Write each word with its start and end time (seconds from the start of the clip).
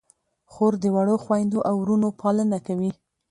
خور 0.51 0.73
د 0.83 0.85
وړو 0.95 1.15
خویندو 1.23 1.59
او 1.69 1.75
وروڼو 1.83 2.09
پالنه 2.21 2.57
کوي. 2.67 2.91